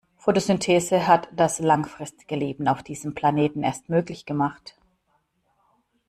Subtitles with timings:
[0.17, 4.75] Photosynthese hat das langfristige Leben auf diesem Planeten erst möglich gemacht.